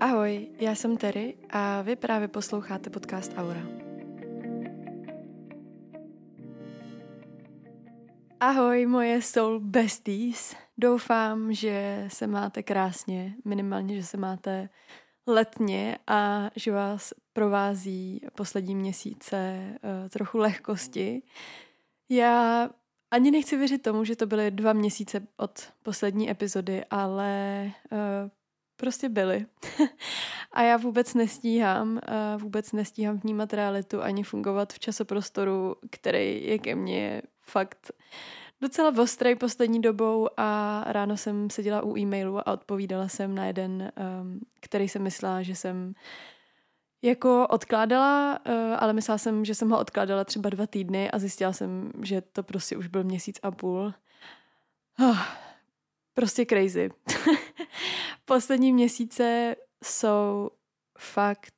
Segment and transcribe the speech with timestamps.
[0.00, 3.62] Ahoj, já jsem Terry a vy právě posloucháte podcast Aura.
[8.40, 10.56] Ahoj, moje soul besties.
[10.78, 14.68] Doufám, že se máte krásně, minimálně, že se máte
[15.26, 21.22] letně a že vás provází poslední měsíce uh, trochu lehkosti.
[22.08, 22.70] Já
[23.10, 28.30] ani nechci věřit tomu, že to byly dva měsíce od poslední epizody, ale uh,
[28.80, 29.46] prostě byly.
[30.52, 36.58] a já vůbec nestíhám, uh, vůbec nestíhám vnímat realitu ani fungovat v časoprostoru, který je
[36.58, 37.90] ke mně fakt
[38.60, 43.92] docela ostrý poslední dobou a ráno jsem seděla u e-mailu a odpovídala jsem na jeden,
[44.22, 45.94] um, který jsem myslela, že jsem
[47.02, 51.52] jako odkládala, uh, ale myslela jsem, že jsem ho odkládala třeba dva týdny a zjistila
[51.52, 53.94] jsem, že to prostě už byl měsíc a půl.
[55.00, 55.18] Oh,
[56.14, 56.90] prostě crazy.
[58.24, 60.50] Poslední měsíce jsou
[60.98, 61.54] fakt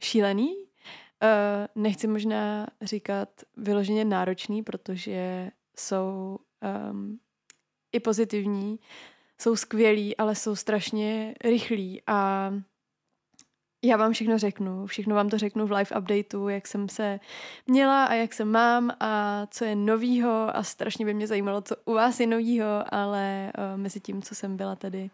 [0.00, 0.56] šílený.
[0.56, 6.38] Uh, nechci možná říkat vyloženě náročný, protože jsou
[6.90, 7.20] um,
[7.92, 8.80] i pozitivní,
[9.40, 12.50] jsou skvělí, ale jsou strašně rychlí a
[13.84, 17.20] já vám všechno řeknu, všechno vám to řeknu v live updateu, jak jsem se
[17.66, 21.76] měla a jak se mám a co je novýho a strašně by mě zajímalo, co
[21.84, 25.10] u vás je novýho, ale uh, mezi tím, co jsem byla tady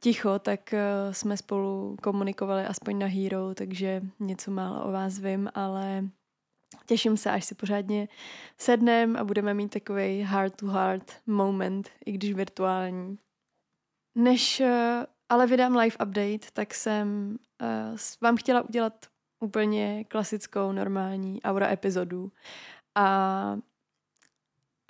[0.00, 5.48] ticho, tak uh, jsme spolu komunikovali aspoň na Hero, takže něco málo o vás vím,
[5.54, 6.04] ale
[6.86, 8.08] těším se, až si pořádně
[8.58, 13.18] sednem a budeme mít takový heart to heart moment, i když virtuální.
[14.14, 14.66] Než uh,
[15.30, 19.06] ale vydám live update, tak jsem uh, vám chtěla udělat
[19.40, 22.32] úplně klasickou, normální aura epizodu.
[22.94, 23.56] A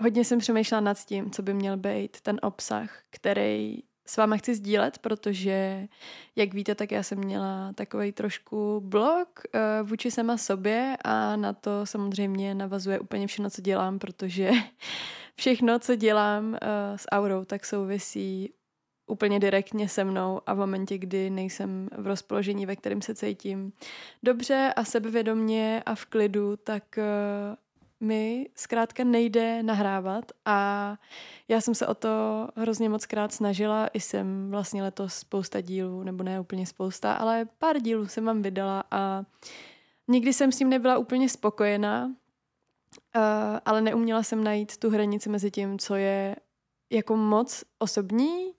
[0.02, 4.54] hodně jsem přemýšlela nad tím, co by měl být ten obsah, který s váma chci
[4.54, 5.88] sdílet, protože,
[6.36, 11.52] jak víte, tak já jsem měla takový trošku blok uh, vůči sama sobě a na
[11.52, 14.50] to samozřejmě navazuje úplně všechno, co dělám, protože
[15.36, 16.58] všechno, co dělám uh,
[16.96, 18.54] s aurou, tak souvisí
[19.10, 23.72] úplně direktně se mnou a v momentě, kdy nejsem v rozpoložení, ve kterém se cítím
[24.22, 27.56] dobře a sebevědomně a v klidu, tak uh,
[28.00, 30.32] mi zkrátka nejde nahrávat.
[30.44, 30.96] A
[31.48, 32.08] já jsem se o to
[32.56, 37.46] hrozně moc krát snažila, i jsem vlastně letos spousta dílů, nebo ne úplně spousta, ale
[37.58, 39.24] pár dílů jsem vám vydala a
[40.08, 42.12] nikdy jsem s tím nebyla úplně spokojená, uh,
[43.64, 46.36] ale neuměla jsem najít tu hranici mezi tím, co je
[46.90, 48.49] jako moc osobní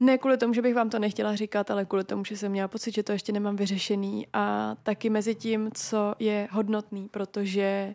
[0.00, 2.68] ne kvůli tomu, že bych vám to nechtěla říkat, ale kvůli tomu, že jsem měla
[2.68, 4.26] pocit, že to ještě nemám vyřešený.
[4.32, 7.94] A taky mezi tím, co je hodnotný, protože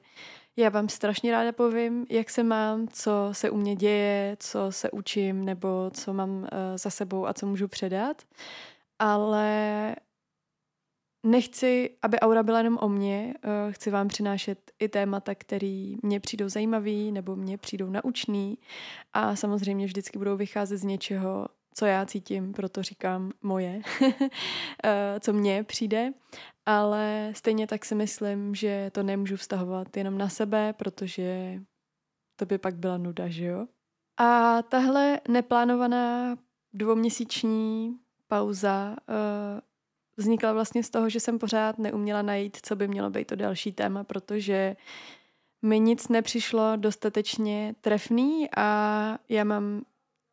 [0.58, 4.92] já vám strašně ráda povím, jak se mám, co se u mě děje, co se
[4.92, 8.22] učím nebo co mám uh, za sebou a co můžu předat,
[9.00, 9.96] ale
[11.24, 16.20] nechci, aby aura byla jenom o mně, uh, chci vám přinášet i témata, které mě
[16.20, 18.58] přijdou zajímavý nebo mě přijdou naučný.
[19.14, 21.48] A samozřejmě vždycky budou vycházet z něčeho,
[21.78, 23.82] co já cítím, proto říkám moje,
[24.84, 26.14] eh, co mně přijde,
[26.66, 31.60] ale stejně tak si myslím, že to nemůžu vztahovat jenom na sebe, protože
[32.36, 33.68] to by pak byla nuda, že jo?
[34.18, 36.36] A tahle neplánovaná
[36.74, 37.98] dvouměsíční
[38.28, 39.16] pauza uh,
[40.18, 43.72] vznikla vlastně z toho, že jsem pořád neuměla najít, co by mělo být to další
[43.72, 44.76] téma, protože
[45.62, 49.82] mi nic nepřišlo dostatečně trefný a já mám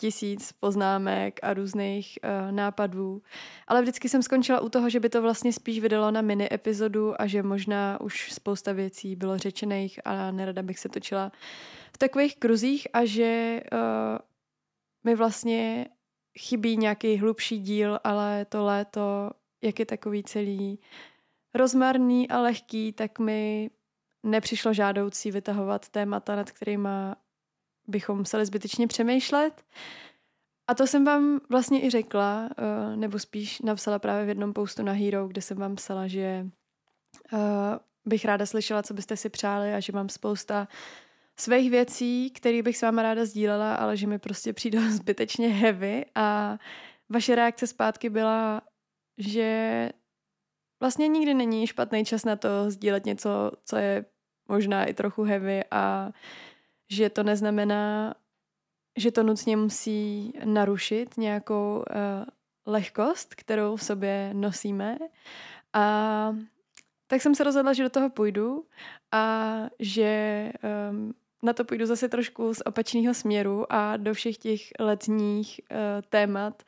[0.02, 3.22] tisíc poznámek a různých uh, nápadů.
[3.66, 7.14] Ale vždycky jsem skončila u toho, že by to vlastně spíš vydalo na mini epizodu
[7.22, 11.32] a že možná už spousta věcí bylo řečených a nerada bych se točila
[11.94, 14.18] v takových kruzích a že uh,
[15.04, 15.86] mi vlastně
[16.38, 19.30] chybí nějaký hlubší díl, ale to léto,
[19.62, 20.78] jak je takový celý
[21.54, 23.70] rozmarný a lehký, tak mi
[24.22, 27.16] nepřišlo žádoucí vytahovat témata, nad kterýma
[27.88, 29.65] bychom museli zbytečně přemýšlet.
[30.69, 34.82] A to jsem vám vlastně i řekla, eh, nebo spíš napsala právě v jednom postu
[34.82, 36.46] na Hero, kde jsem vám psala, že
[37.32, 37.38] eh,
[38.05, 40.69] bych ráda slyšela, co byste si přáli a že mám spousta
[41.37, 46.05] svých věcí, které bych s váma ráda sdílela, ale že mi prostě přijde zbytečně heavy
[46.14, 46.58] a
[47.08, 48.62] vaše reakce zpátky byla,
[49.19, 49.90] že
[50.81, 54.05] vlastně nikdy není špatný čas na to sdílet něco, co je
[54.49, 56.11] možná i trochu heavy a
[56.92, 58.14] že to neznamená,
[58.96, 61.84] že to nutně musí narušit nějakou uh,
[62.66, 64.98] lehkost, kterou v sobě nosíme.
[65.72, 66.36] A
[67.06, 68.66] tak jsem se rozhodla, že do toho půjdu
[69.12, 70.52] a že
[70.90, 75.76] um, na to půjdu zase trošku z opačného směru a do všech těch letních uh,
[76.08, 76.62] témat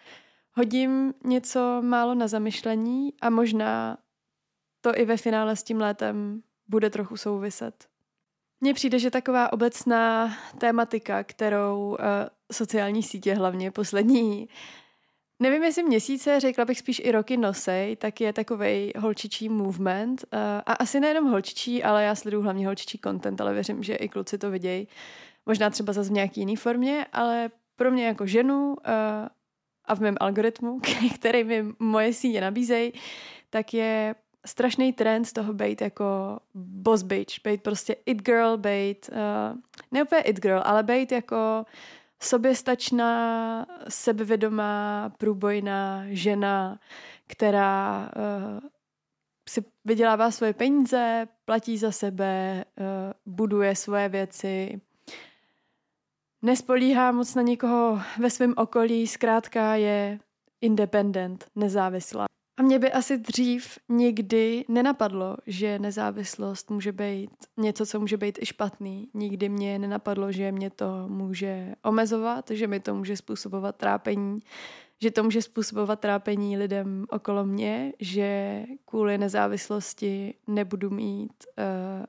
[0.53, 3.99] hodím něco málo na zamyšlení a možná
[4.81, 7.94] to i ve finále s tím létem bude trochu souviset.
[8.61, 11.97] Mně přijde, že taková obecná tématika, kterou uh,
[12.53, 14.49] sociální sítě hlavně poslední,
[15.41, 20.25] nevím jestli měsíce, řekla bych spíš i roky nosej, tak je takový holčičí movement.
[20.33, 24.09] Uh, a asi nejenom holčičí, ale já sleduju hlavně holčičí content, ale věřím, že i
[24.09, 24.89] kluci to vidějí.
[25.47, 28.75] Možná třeba zase v nějaký jiný formě, ale pro mě jako ženu uh,
[29.85, 30.81] a v mém algoritmu,
[31.15, 32.93] který mi moje sítě nabízejí,
[33.51, 34.15] tak je
[34.47, 39.59] strašný trend z toho být jako boss bitch, být prostě it girl, být, uh,
[39.93, 41.65] ne úplně it girl, ale být jako
[42.23, 46.79] soběstačná, sebevědomá, průbojná žena,
[47.27, 48.69] která uh,
[49.49, 52.87] si vydělává svoje peníze, platí za sebe, uh,
[53.35, 54.81] buduje svoje věci,
[56.43, 60.19] nespolíhá moc na nikoho ve svém okolí, zkrátka je
[60.61, 62.27] independent, nezávislá.
[62.57, 68.39] A mě by asi dřív nikdy nenapadlo, že nezávislost může být něco, co může být
[68.43, 69.09] i špatný.
[69.15, 74.41] Nikdy mě nenapadlo, že mě to může omezovat, že mi to může způsobovat trápení,
[75.01, 82.05] že to může způsobovat trápení lidem okolo mě, že kvůli nezávislosti nebudu mít uh,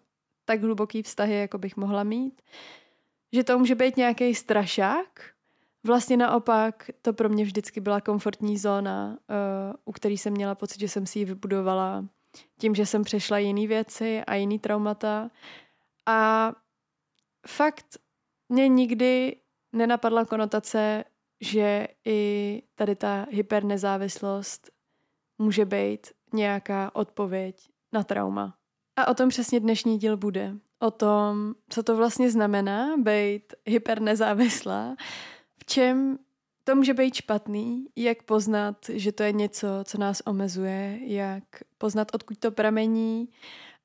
[0.45, 2.41] tak hluboký vztahy, jako bych mohla mít.
[3.31, 5.34] Že to může být nějaký strašák,
[5.85, 10.79] Vlastně naopak to pro mě vždycky byla komfortní zóna, uh, u které jsem měla pocit,
[10.79, 12.05] že jsem si ji vybudovala
[12.59, 15.29] tím, že jsem přešla jiné věci a jiný traumata.
[16.05, 16.51] A
[17.47, 17.85] fakt
[18.49, 19.35] mě nikdy
[19.73, 21.03] nenapadla konotace,
[21.41, 24.71] že i tady ta hypernezávislost
[25.37, 28.55] může být nějaká odpověď na trauma.
[28.95, 30.53] A o tom přesně dnešní díl bude.
[30.79, 34.95] O tom, co to vlastně znamená být hypernezávislá,
[35.65, 36.19] čem
[36.63, 41.43] to může být špatný, jak poznat, že to je něco, co nás omezuje, jak
[41.77, 43.29] poznat, odkud to pramení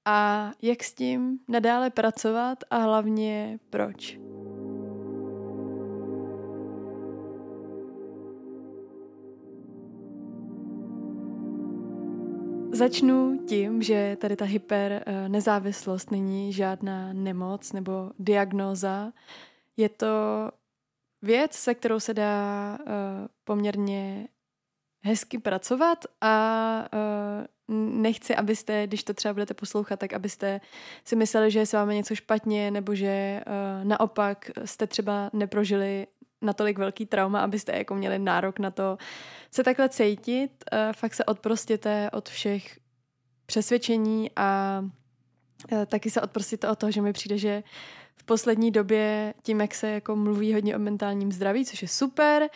[0.04, 4.18] a jak s tím nadále pracovat a hlavně proč.
[12.72, 19.12] Začnu tím, že tady ta hyper eh, nezávislost není žádná nemoc nebo diagnóza.
[19.76, 20.06] Je to
[21.22, 22.94] věc, se kterou se dá uh,
[23.44, 24.28] poměrně
[25.04, 26.84] hezky pracovat a
[27.68, 30.60] uh, nechci, abyste, když to třeba budete poslouchat, tak abyste
[31.04, 36.06] si mysleli, že je s vámi něco špatně nebo že uh, naopak jste třeba neprožili
[36.42, 38.98] natolik velký trauma, abyste jako měli nárok na to
[39.50, 40.64] se takhle cítit.
[40.72, 42.78] Uh, fakt se odprostěte od všech
[43.46, 44.82] přesvědčení a
[45.86, 47.62] taky se odprostíte od toho, že mi přijde, že
[48.20, 52.42] v poslední době tím, jak se jako mluví hodně o mentálním zdraví, což je super,
[52.42, 52.48] uh,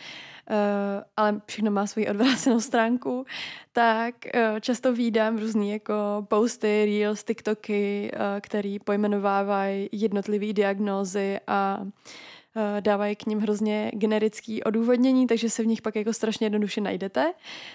[1.17, 3.25] ale všechno má svoji odvrácenou stránku,
[3.73, 5.93] tak uh, často výdám různý jako
[6.27, 12.34] posty, reels, tiktoky, uh, který pojmenovávají jednotlivé diagnózy a uh, Eh,
[12.79, 17.33] dávají k ním hrozně generický odůvodnění, takže se v nich pak jako strašně jednoduše najdete.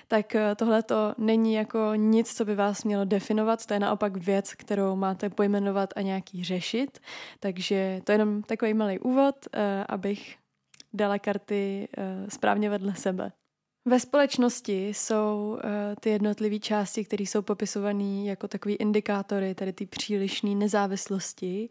[0.08, 4.16] Tak eh, tohle to není jako nic, co by vás mělo definovat, to je naopak
[4.16, 6.98] věc, kterou máte pojmenovat a nějaký řešit.
[7.40, 10.36] Takže to je jenom takový malý úvod, eh, abych
[10.92, 11.88] dala karty
[12.28, 13.32] správně vedle sebe.
[13.84, 19.86] Ve společnosti jsou uh, ty jednotlivé části, které jsou popisované jako takový indikátory, tady ty
[19.86, 21.68] přílišné nezávislosti,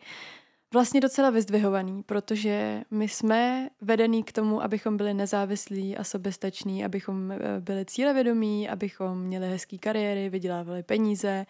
[0.73, 7.31] vlastně docela vyzdvihovaný, protože my jsme vedení k tomu, abychom byli nezávislí a soběstační, abychom
[7.31, 11.45] eh, byli cílevědomí, abychom měli hezký kariéry, vydělávali peníze,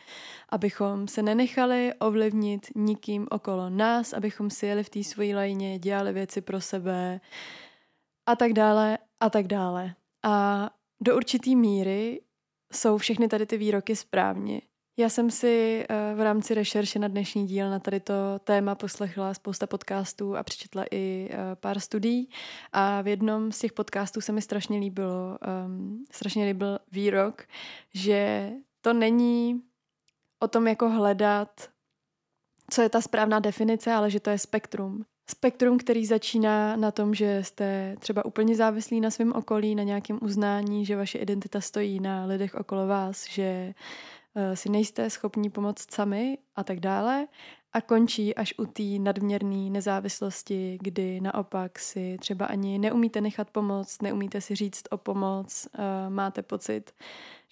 [0.50, 6.14] abychom se nenechali ovlivnit nikým okolo nás, abychom si jeli v té svojí lajně, dělali
[6.14, 7.22] věci pro sebe
[8.26, 9.96] a tak dále a tak dále.
[10.24, 10.70] A
[11.02, 12.22] do určitý míry
[12.74, 14.62] jsou všechny tady ty výroky správně.
[15.00, 18.14] Já jsem si uh, v rámci rešerše na dnešní díl na tady to
[18.44, 22.30] téma poslechla spousta podcastů a přečetla i uh, pár studií
[22.72, 27.44] a v jednom z těch podcastů se mi strašně líbilo, um, strašně líbil výrok,
[27.94, 28.52] že
[28.82, 29.62] to není
[30.40, 31.70] o tom jako hledat,
[32.70, 35.06] co je ta správná definice, ale že to je spektrum.
[35.30, 40.20] Spektrum, který začíná na tom, že jste třeba úplně závislí na svém okolí, na nějakém
[40.22, 44.19] uznání, že vaše identita stojí na lidech okolo vás, že Eh,
[44.54, 47.28] si nejste schopni pomoct sami a tak dále.
[47.74, 54.02] A končí až u té nadměrné nezávislosti, kdy naopak si třeba ani neumíte nechat pomoct,
[54.02, 56.92] neumíte si říct o pomoc, uh, máte pocit,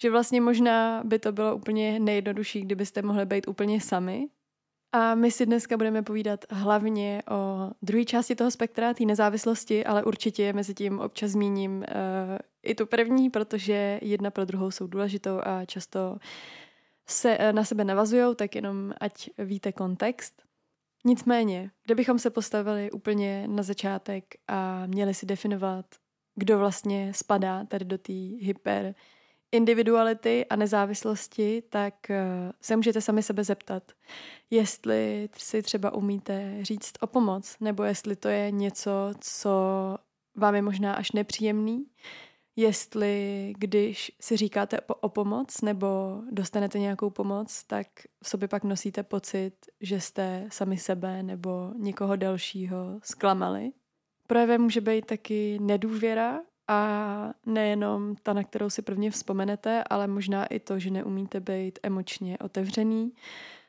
[0.02, 4.28] že vlastně možná by to bylo úplně nejjednodušší, kdybyste mohli být úplně sami,
[4.92, 10.04] A my si dneska budeme povídat hlavně o druhé části toho spektra, té nezávislosti, ale
[10.04, 11.84] určitě mezi tím občas zmíním uh,
[12.62, 16.16] i tu první, protože jedna pro druhou jsou důležitou a často
[17.10, 20.42] se uh, na sebe navazují, tak jenom ať víte kontext.
[21.04, 25.86] Nicméně, kdybychom se postavili úplně na začátek a měli si definovat,
[26.34, 28.94] kdo vlastně spadá tady do té hyper
[29.52, 33.82] individuality a nezávislosti, tak eh, se můžete sami sebe zeptat,
[34.50, 39.50] jestli si třeba umíte říct o pomoc, nebo jestli to je něco, co
[40.36, 41.86] vám je možná až nepříjemný,
[42.58, 47.86] jestli když si říkáte o pomoc nebo dostanete nějakou pomoc, tak
[48.22, 53.72] v sobě pak nosíte pocit, že jste sami sebe nebo někoho dalšího zklamali.
[54.26, 60.46] Projevem může být taky nedůvěra a nejenom ta, na kterou si prvně vzpomenete, ale možná
[60.46, 63.12] i to, že neumíte být emočně otevřený,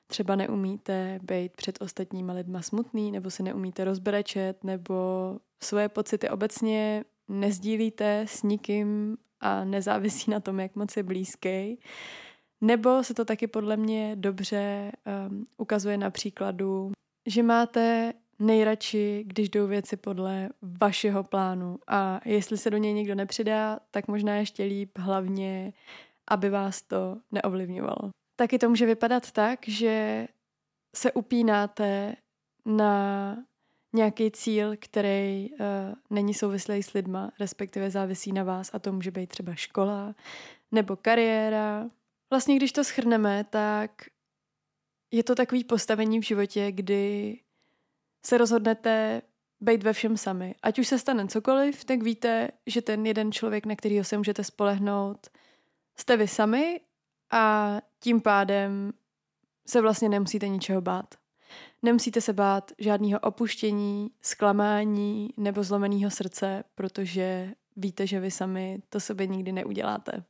[0.07, 4.95] třeba neumíte být před ostatníma lidma smutný, nebo si neumíte rozbrečet, nebo
[5.61, 11.79] svoje pocity obecně nezdílíte s nikým a nezávisí na tom, jak moc je blízký.
[12.61, 14.91] Nebo se to taky podle mě dobře
[15.29, 16.91] um, ukazuje na příkladu,
[17.27, 21.79] že máte nejradši, když jdou věci podle vašeho plánu.
[21.87, 25.73] A jestli se do něj někdo nepřidá, tak možná ještě líp hlavně,
[26.27, 28.09] aby vás to neovlivňovalo.
[28.35, 30.27] Taky to může vypadat tak, že
[30.95, 32.15] se upínáte
[32.65, 33.37] na
[33.93, 35.57] nějaký cíl, který uh,
[36.09, 40.15] není souvislý s lidma, respektive závisí na vás a to může být třeba škola
[40.71, 41.89] nebo kariéra.
[42.29, 43.91] Vlastně, když to schrneme, tak
[45.11, 47.39] je to takový postavení v životě, kdy
[48.25, 49.21] se rozhodnete
[49.61, 50.55] být ve všem sami.
[50.61, 54.43] Ať už se stane cokoliv, tak víte, že ten jeden člověk, na kterého se můžete
[54.43, 55.27] spolehnout,
[55.99, 56.81] jste vy sami
[57.31, 58.93] a tím pádem
[59.67, 61.15] se vlastně nemusíte ničeho bát.
[61.81, 68.99] Nemusíte se bát žádného opuštění, zklamání nebo zlomeného srdce, protože víte, že vy sami to
[68.99, 70.23] sobě nikdy neuděláte.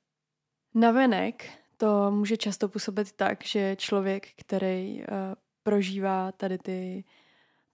[0.76, 1.46] Navenek
[1.78, 5.06] to může často působit tak, že člověk, který uh,
[5.64, 7.04] prožívá tady ty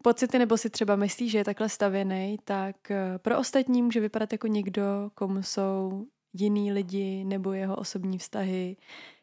[0.05, 4.31] pocity nebo si třeba myslí, že je takhle stavěný, tak eh, pro ostatní může vypadat
[4.31, 8.77] jako někdo, komu jsou jiný lidi nebo jeho osobní vztahy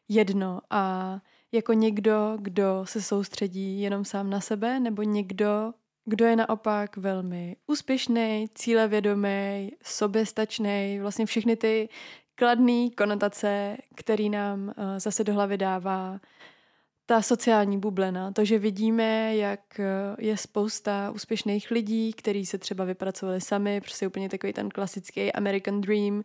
[0.09, 1.21] jedno a
[1.53, 5.73] jako někdo, kdo se soustředí jenom sám na sebe nebo někdo,
[6.05, 11.89] kdo je naopak velmi úspěšný, cílevědomý, soběstačný, vlastně všechny ty
[12.35, 16.21] kladné konotace, který nám uh, zase do hlavy dává
[17.07, 19.87] ta sociální bublina, to, že vidíme, jak eh,
[20.19, 25.81] je spousta úspěšných lidí, kteří se třeba vypracovali sami, prostě úplně takový ten klasický American
[25.81, 26.23] Dream,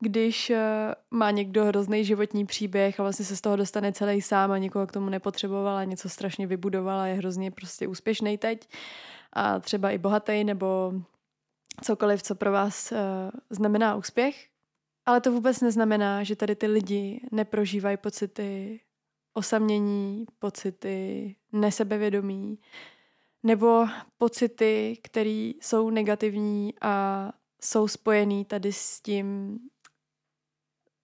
[0.00, 4.50] když eh, má někdo hrozný životní příběh a vlastně se z toho dostane celý sám
[4.50, 8.68] a nikoho k tomu nepotřeboval a něco strašně vybudoval a je hrozně prostě úspěšný teď
[9.32, 10.92] a třeba i bohatý nebo
[11.82, 12.98] cokoliv, co pro vás uh,
[13.50, 14.46] znamená úspěch.
[15.06, 18.80] Ale to vůbec neznamená, že tady ty lidi neprožívají pocity
[19.34, 22.58] osamění, pocity nesebevědomí
[23.42, 23.86] nebo
[24.18, 29.58] pocity, které jsou negativní a jsou spojený tady s tím,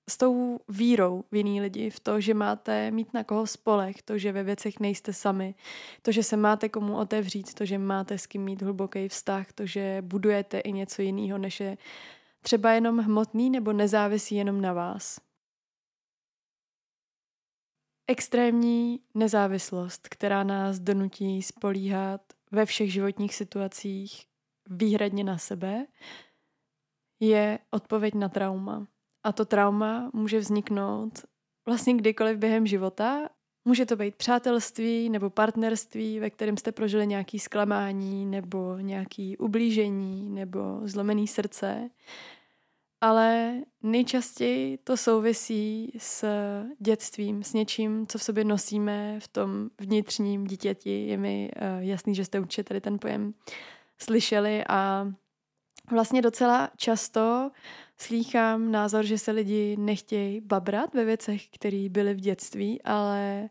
[0.09, 4.19] s tou vírou v jiný lidi, v to, že máte mít na koho spolech, to,
[4.19, 5.55] že ve věcech nejste sami,
[6.03, 9.67] to, že se máte komu otevřít, to, že máte s kým mít hluboký vztah, to,
[9.67, 11.79] že budujete i něco jiného, než je
[12.43, 15.28] třeba jenom hmotný nebo nezávisí jenom na vás.
[18.11, 24.25] Extrémní nezávislost, která nás donutí spolíhat ve všech životních situacích
[24.71, 25.87] výhradně na sebe,
[27.21, 28.87] je odpověď na trauma.
[29.25, 31.25] A to trauma může vzniknout
[31.67, 33.29] vlastně kdykoliv během života.
[33.65, 40.31] Může to být přátelství nebo partnerství, ve kterém jste prožili nějaký zklamání nebo nějaký ublížení
[40.31, 41.91] nebo zlomený srdce
[43.01, 46.25] ale nejčastěji to souvisí s
[46.79, 51.07] dětstvím, s něčím, co v sobě nosíme v tom vnitřním dítěti.
[51.07, 53.35] Je mi uh, jasný, že jste určitě tady ten pojem
[53.99, 55.09] slyšeli a
[55.91, 57.51] vlastně docela často
[57.97, 63.49] slýchám názor, že se lidi nechtějí babrat ve věcech, které byly v dětství, ale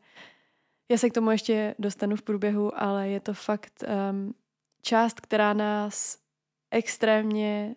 [0.89, 4.33] já se k tomu ještě dostanu v průběhu, ale je to fakt um,
[4.81, 6.17] část, která nás
[6.71, 7.75] extrémně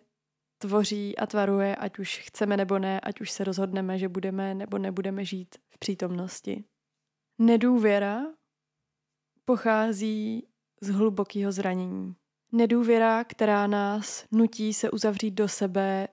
[0.61, 4.77] tvoří a tvaruje, ať už chceme nebo ne, ať už se rozhodneme, že budeme nebo
[4.77, 6.63] nebudeme žít v přítomnosti.
[7.39, 8.21] Nedůvěra
[9.45, 10.47] pochází
[10.81, 12.15] z hlubokého zranění.
[12.51, 16.07] Nedůvěra, která nás nutí se uzavřít do sebe,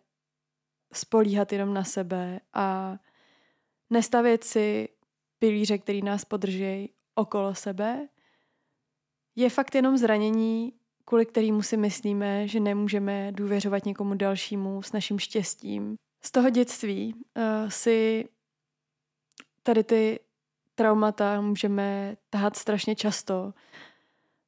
[0.93, 2.99] spolíhat jenom na sebe a
[3.91, 4.89] nestavět si
[5.39, 8.09] pilíře, který nás podrží okolo sebe,
[9.37, 10.73] je fakt jenom zranění,
[11.09, 15.97] kvůli kterému si myslíme, že nemůžeme důvěřovat někomu dalšímu s naším štěstím.
[16.23, 18.29] Z toho dětství uh, si
[19.63, 20.21] tady ty
[20.75, 23.55] traumata můžeme tahat strašně často,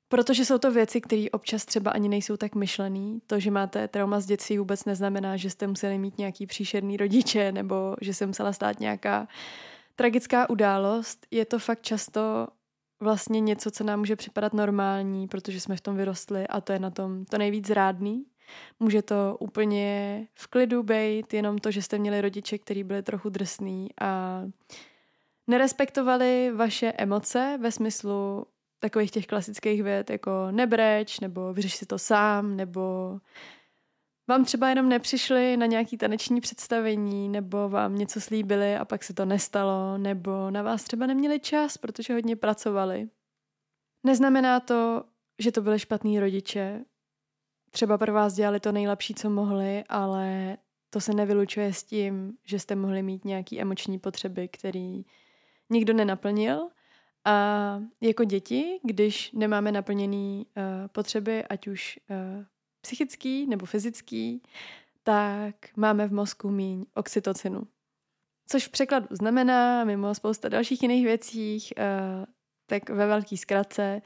[0.09, 3.23] protože jsou to věci, které občas třeba ani nejsou tak myšlený.
[3.27, 7.53] To, že máte trauma z dětství vůbec neznamená, že jste museli mít nějaký příšerný rodiče
[7.53, 9.29] nebo že se musela stát nějaká
[9.97, 11.27] tragická událost.
[11.31, 12.49] Je to fakt často
[13.01, 16.79] vlastně něco, co nám může připadat normální, protože jsme v tom vyrostli a to je
[16.79, 18.25] na tom to nejvíc zrádný.
[18.81, 23.29] Může to úplně v klidu být, jenom to, že jste měli rodiče, kteří byli trochu
[23.29, 24.43] drsný a
[25.47, 28.47] nerespektovali vaše emoce ve smyslu
[28.81, 33.19] takových těch klasických věd jako nebreč, nebo vyřeš si to sám, nebo
[34.31, 39.15] vám třeba jenom nepřišli na nějaký taneční představení, nebo vám něco slíbili a pak se
[39.15, 43.09] to nestalo, nebo na vás třeba neměli čas, protože hodně pracovali.
[44.05, 45.05] Neznamená to,
[45.39, 46.85] že to byly špatní rodiče.
[47.71, 50.57] Třeba pro vás dělali to nejlepší, co mohli, ale
[50.91, 55.05] to se nevylučuje s tím, že jste mohli mít nějaký emoční potřeby, který
[55.71, 56.69] nikdo nenaplnil.
[57.25, 60.45] A jako děti, když nemáme naplněné uh,
[60.93, 62.45] potřeby, ať už uh,
[62.81, 64.43] psychický nebo fyzický,
[65.03, 67.63] tak máme v mozku míň oxytocinu.
[68.47, 72.25] Což v překladu znamená, mimo spousta dalších jiných věcí, uh,
[72.67, 74.03] tak ve velký zkratce,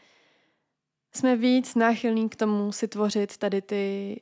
[1.14, 4.21] jsme víc náchylní k tomu si tvořit tady ty,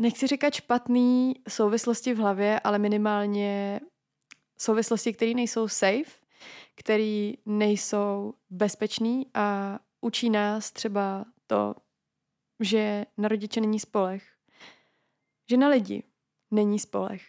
[0.00, 3.80] nechci říkat špatný souvislosti v hlavě, ale minimálně
[4.58, 6.20] souvislosti, které nejsou safe,
[6.74, 11.74] který nejsou bezpečný a učí nás třeba to,
[12.60, 14.22] že na rodiče není spolech,
[15.50, 16.02] že na lidi
[16.50, 17.22] není spolech.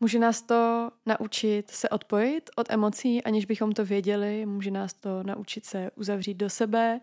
[0.00, 5.22] Může nás to naučit se odpojit od emocí, aniž bychom to věděli, může nás to
[5.22, 7.00] naučit se uzavřít do sebe,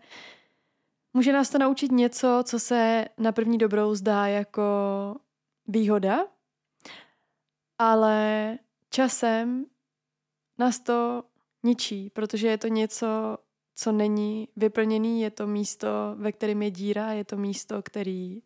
[1.14, 4.62] může nás to naučit něco, co se na první dobrou zdá jako
[5.66, 6.26] výhoda,
[7.78, 8.58] ale
[8.90, 9.66] časem
[10.58, 11.22] nás to
[11.62, 13.38] ničí, protože je to něco,
[13.80, 18.42] co není vyplněný, je to místo, ve kterém je díra, je to místo, který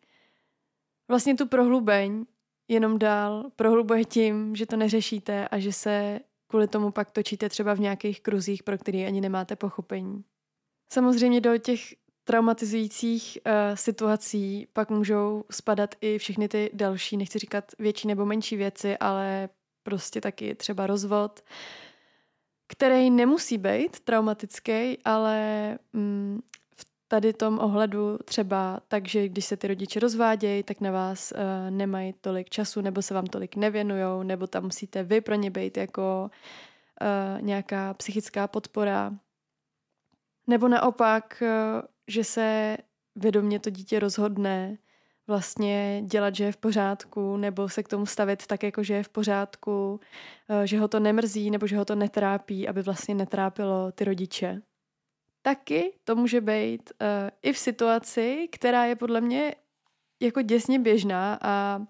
[1.07, 2.25] vlastně tu prohlubeň
[2.67, 7.73] jenom dál prohlubuje tím, že to neřešíte a že se kvůli tomu pak točíte třeba
[7.73, 10.23] v nějakých kruzích, pro který ani nemáte pochopení.
[10.91, 17.71] Samozřejmě do těch traumatizujících uh, situací pak můžou spadat i všechny ty další, nechci říkat
[17.79, 19.49] větší nebo menší věci, ale
[19.83, 21.43] prostě taky třeba rozvod,
[22.67, 25.37] který nemusí být traumatický, ale
[25.93, 26.41] mm,
[26.75, 31.31] v tady tom ohledu třeba tak, že když se ty rodiče rozvádějí, tak na vás
[31.31, 35.51] uh, nemají tolik času, nebo se vám tolik nevěnujou, nebo tam musíte vy pro ně
[35.51, 36.29] být jako
[37.01, 39.13] uh, nějaká psychická podpora.
[40.47, 42.77] Nebo naopak, uh, že se
[43.15, 44.77] vědomě to dítě rozhodne
[45.27, 49.03] vlastně dělat, že je v pořádku, nebo se k tomu stavit tak, jako že je
[49.03, 49.99] v pořádku,
[50.49, 54.61] eh, že ho to nemrzí, nebo že ho to netrápí, aby vlastně netrápilo ty rodiče.
[55.45, 57.07] Taky to může být uh,
[57.41, 59.55] i v situaci, která je podle mě
[60.21, 61.81] jako děsně běžná a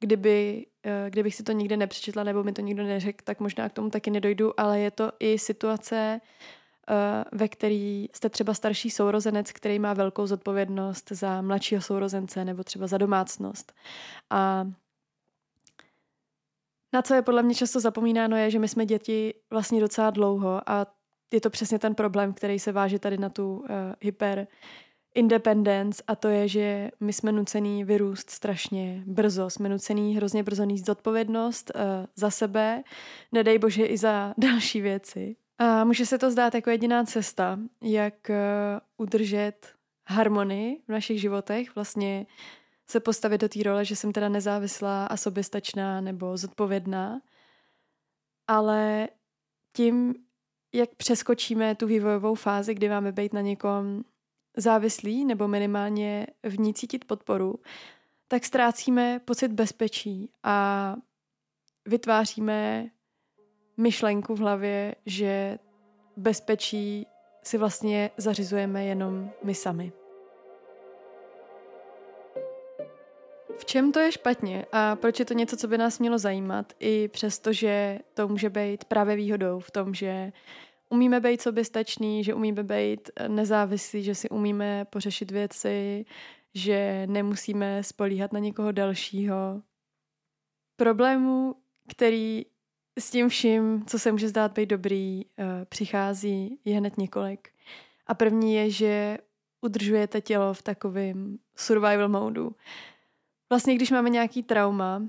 [0.00, 3.72] kdyby, uh, kdybych si to nikdy nepřečetla nebo mi to nikdo neřekl, tak možná k
[3.72, 6.20] tomu taky nedojdu, ale je to i situace,
[7.32, 12.86] ve který jste třeba starší sourozenec, který má velkou zodpovědnost za mladšího sourozence nebo třeba
[12.86, 13.72] za domácnost.
[14.30, 14.66] A
[16.92, 20.70] na co je podle mě často zapomínáno je, že my jsme děti vlastně docela dlouho
[20.70, 20.86] a
[21.32, 23.66] je to přesně ten problém, který se váže tady na tu uh,
[24.00, 24.46] hyper
[25.14, 29.50] independence a to je, že my jsme nucený vyrůst strašně brzo.
[29.50, 31.80] Jsme nucený hrozně brzo níst zodpovědnost uh,
[32.16, 32.82] za sebe,
[33.32, 35.36] nedej bože i za další věci.
[35.58, 38.40] A může se to zdát jako jediná cesta, jak eh,
[38.96, 39.76] udržet
[40.08, 42.26] harmonii v našich životech, vlastně
[42.86, 47.20] se postavit do té role, že jsem teda nezávislá a soběstačná nebo zodpovědná.
[48.48, 49.08] Ale
[49.72, 50.14] tím,
[50.74, 54.04] jak přeskočíme tu vývojovou fázi, kdy máme být na někom
[54.56, 57.54] závislí nebo minimálně v ní cítit podporu,
[58.28, 60.96] tak ztrácíme pocit bezpečí a
[61.86, 62.90] vytváříme
[63.76, 65.58] myšlenku v hlavě, že
[66.16, 67.06] bezpečí
[67.42, 69.92] si vlastně zařizujeme jenom my sami.
[73.58, 76.72] V čem to je špatně a proč je to něco, co by nás mělo zajímat,
[76.80, 80.32] i přesto, že to může být právě výhodou v tom, že
[80.88, 86.04] umíme být soběstační, že umíme být nezávislí, že si umíme pořešit věci,
[86.54, 89.62] že nemusíme spolíhat na někoho dalšího.
[90.76, 91.54] Problémů,
[91.88, 92.46] který
[92.98, 97.48] s tím vším, co se může zdát být dobrý, uh, přichází je hned několik.
[98.06, 99.18] A první je, že
[99.60, 102.54] udržujete tělo v takovém survival modu.
[103.50, 105.02] Vlastně, když máme nějaký trauma,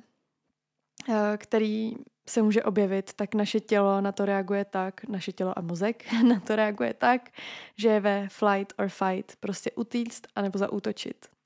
[1.10, 1.94] eh, který
[2.30, 6.40] se může objevit, tak naše tělo na to reaguje tak, naše tělo a mozek na
[6.40, 7.30] to reaguje tak,
[7.78, 11.37] že je ve flight or fight, prostě utíct anebo zaútočit.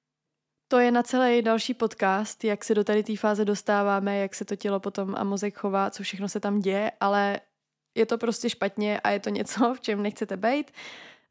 [0.72, 4.46] To je na celý další podcast, jak se do tady té fáze dostáváme, jak se
[4.46, 7.40] to tělo potom a mozek chová, co všechno se tam děje, ale
[7.96, 10.72] je to prostě špatně a je to něco, v čem nechcete být.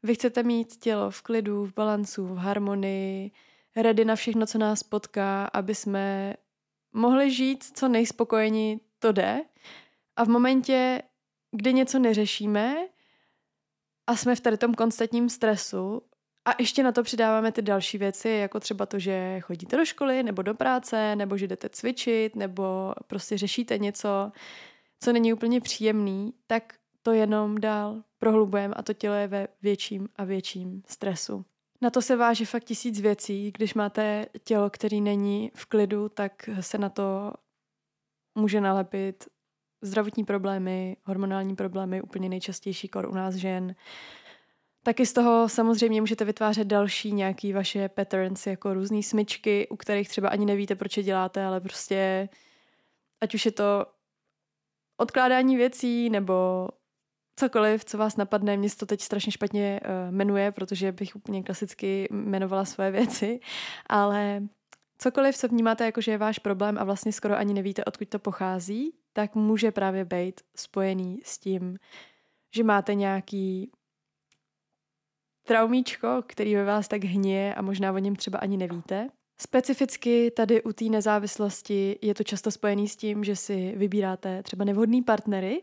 [0.03, 3.31] Vy chcete mít tělo v klidu, v balancu, v harmonii,
[3.75, 6.33] ready na všechno, co nás potká, aby jsme
[6.93, 9.41] mohli žít co nejspokojení to jde.
[10.15, 11.01] A v momentě,
[11.51, 12.75] kdy něco neřešíme
[14.07, 16.01] a jsme v tady tom konstantním stresu
[16.45, 20.23] a ještě na to přidáváme ty další věci, jako třeba to, že chodíte do školy
[20.23, 24.31] nebo do práce, nebo že jdete cvičit, nebo prostě řešíte něco,
[24.99, 30.09] co není úplně příjemný, tak to jenom dál prohlubujeme a to tělo je ve větším
[30.15, 31.45] a větším stresu.
[31.81, 33.51] Na to se váže fakt tisíc věcí.
[33.51, 37.33] Když máte tělo, který není v klidu, tak se na to
[38.35, 39.27] může nalepit
[39.81, 43.75] zdravotní problémy, hormonální problémy, úplně nejčastější kor u nás žen.
[44.83, 50.09] Taky z toho samozřejmě můžete vytvářet další nějaký vaše patterns, jako různé smyčky, u kterých
[50.09, 52.29] třeba ani nevíte, proč je děláte, ale prostě
[53.21, 53.85] ať už je to
[54.97, 56.67] odkládání věcí nebo
[57.35, 58.57] cokoliv, co vás napadne.
[58.57, 63.39] Mě to teď strašně špatně uh, jmenuje, protože bych úplně klasicky jmenovala svoje věci,
[63.89, 64.43] ale
[64.97, 68.19] cokoliv, co vnímáte jako, že je váš problém a vlastně skoro ani nevíte, odkud to
[68.19, 71.77] pochází, tak může právě být spojený s tím,
[72.55, 73.71] že máte nějaký
[75.51, 79.09] traumíčko, který ve vás tak hněje a možná o něm třeba ani nevíte.
[79.41, 84.65] Specificky tady u té nezávislosti je to často spojený s tím, že si vybíráte třeba
[84.65, 85.61] nevhodný partnery,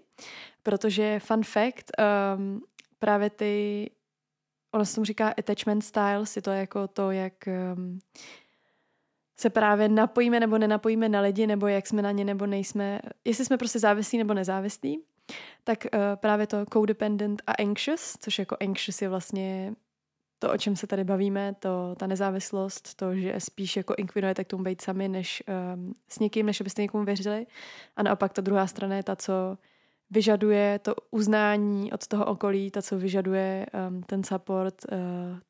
[0.63, 1.91] protože fun fact,
[2.37, 2.63] um,
[2.99, 3.91] právě ty,
[4.73, 7.33] ono se tomu říká attachment styles, je to jako to, jak
[7.77, 7.99] um,
[9.41, 13.45] se právě napojíme nebo nenapojíme na lidi, nebo jak jsme na ně nebo nejsme, jestli
[13.45, 15.03] jsme prostě závislí nebo nezávislí,
[15.65, 19.75] tak uh, právě to codependent a anxious, což jako anxious je vlastně
[20.39, 24.49] to, o čem se tady bavíme, to, ta nezávislost, to, že spíš jako inkvinujete k
[24.49, 25.43] tomu být sami, než
[25.75, 27.47] um, s někým, než abyste někomu věřili.
[27.97, 29.59] A naopak ta druhá strana je ta, co
[30.11, 34.99] vyžaduje to uznání od toho okolí, ta, co vyžaduje um, ten support, uh,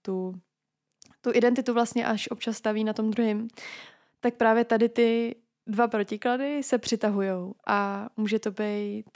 [0.03, 0.35] tu
[1.21, 3.49] tu identitu vlastně až občas staví na tom druhém,
[4.21, 5.37] tak právě tady ty
[5.67, 9.07] dva protiklady se přitahují a může to být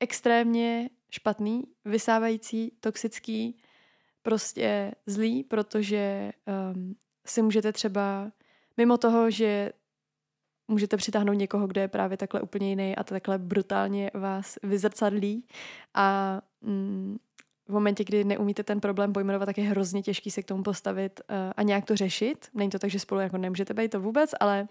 [0.00, 3.62] extrémně špatný, vysávající, toxický,
[4.22, 6.32] prostě zlý, protože
[6.74, 6.94] um,
[7.26, 8.32] si můžete třeba
[8.76, 9.72] mimo toho, že
[10.68, 15.46] můžete přitáhnout někoho, kdo je právě takhle úplně jiný a takhle brutálně vás vyzrcadlí
[15.94, 17.16] a mm,
[17.68, 21.20] v momentě, kdy neumíte ten problém pojmenovat, tak je hrozně těžký se k tomu postavit
[21.20, 22.48] uh, a nějak to řešit.
[22.54, 24.68] Není to tak, že spolu jako nemůžete být to vůbec, ale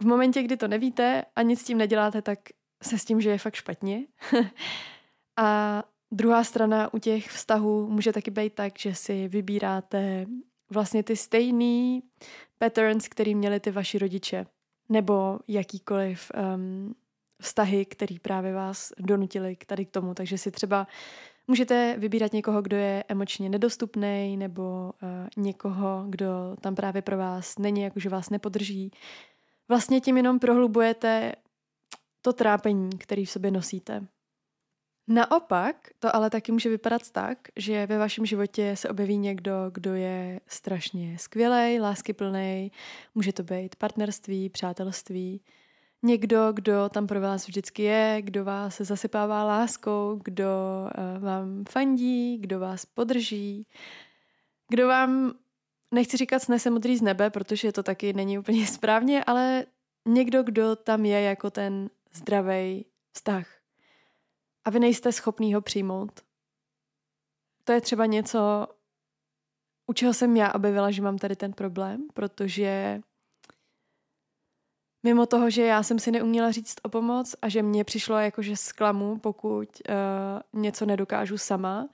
[0.00, 2.38] v momentě, kdy to nevíte a nic s tím neděláte, tak
[2.82, 4.06] se s tím, že je fakt špatně.
[5.36, 10.26] a druhá strana u těch vztahů může taky být tak, že si vybíráte
[10.70, 12.02] vlastně ty stejný
[12.58, 14.46] patterns, který měli ty vaši rodiče,
[14.88, 16.94] nebo jakýkoliv um,
[17.42, 20.14] vztahy, který právě vás donutili k tady k tomu.
[20.14, 20.86] Takže si třeba
[21.50, 26.26] Můžete vybírat někoho, kdo je emočně nedostupný, nebo uh, někoho, kdo
[26.60, 28.90] tam právě pro vás není, jakože vás nepodrží.
[29.68, 31.32] Vlastně tím jenom prohlubujete
[32.22, 34.06] to trápení, který v sobě nosíte.
[35.08, 39.94] Naopak, to ale taky může vypadat tak, že ve vašem životě se objeví někdo, kdo
[39.94, 42.72] je strašně skvělý, láskyplný,
[43.14, 45.40] může to být partnerství, přátelství,
[46.02, 50.48] někdo, kdo tam pro vás vždycky je, kdo vás zasypává láskou, kdo
[51.16, 53.66] uh, vám fandí, kdo vás podrží,
[54.68, 55.32] kdo vám,
[55.90, 59.66] nechci říkat snese modrý z nebe, protože to taky není úplně správně, ale
[60.06, 63.46] někdo, kdo tam je jako ten zdravý vztah.
[64.64, 66.20] A vy nejste schopný ho přijmout.
[67.64, 68.68] To je třeba něco,
[69.86, 73.00] u čeho jsem já objevila, že mám tady ten problém, protože
[75.02, 78.42] mimo toho, že já jsem si neuměla říct o pomoc a že mně přišlo jako,
[78.42, 81.88] že zklamu, pokud uh, něco nedokážu sama,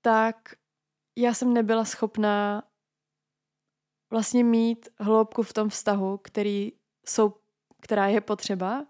[0.00, 0.54] tak
[1.16, 2.62] já jsem nebyla schopná
[4.10, 6.72] vlastně mít hloubku v tom vztahu, který
[7.06, 7.34] jsou,
[7.84, 8.86] která je potřeba,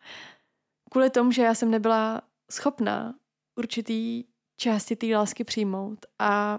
[0.90, 3.14] kvůli tomu, že já jsem nebyla schopná
[3.56, 4.24] určitý
[4.56, 6.06] části té lásky přijmout.
[6.18, 6.58] A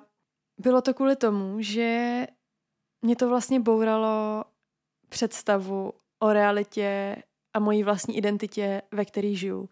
[0.58, 2.28] bylo to kvůli tomu, že
[3.02, 4.43] mě to vlastně bouralo
[5.10, 7.15] představu o realitě
[7.54, 9.69] a mojí vlastní identitě, ve který žiju.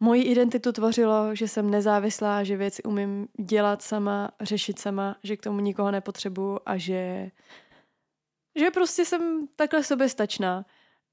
[0.00, 5.42] Moji identitu tvořilo, že jsem nezávislá, že věci umím dělat sama, řešit sama, že k
[5.42, 7.30] tomu nikoho nepotřebuju a že,
[8.54, 10.64] že prostě jsem takhle soběstačná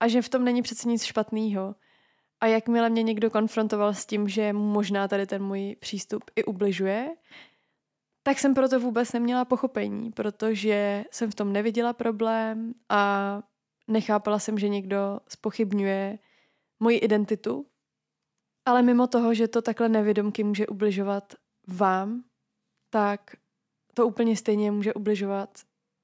[0.04, 1.76] a že v tom není přece nic špatného.
[2.40, 7.16] A jakmile mě někdo konfrontoval s tím, že možná tady ten můj přístup i ubližuje,
[8.24, 13.42] tak jsem proto vůbec neměla pochopení, protože jsem v tom neviděla problém a
[13.88, 16.20] nechápala jsem, že někdo spochybňuje
[16.80, 17.66] moji identitu.
[18.66, 21.34] Ale mimo toho, že to takhle nevědomky může ubližovat
[21.68, 22.24] vám,
[22.90, 23.36] tak
[23.94, 25.60] to úplně stejně může ubližovat